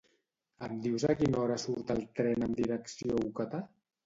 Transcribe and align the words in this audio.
Em 0.67 0.79
dius 0.85 1.05
a 1.09 1.15
quina 1.19 1.37
hora 1.41 1.57
surt 1.65 1.93
el 1.97 2.01
tren 2.21 2.47
amb 2.49 2.59
direcció 2.63 3.21
Ocata? 3.31 3.63